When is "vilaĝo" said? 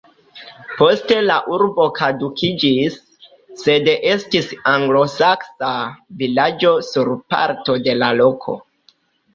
6.25-6.75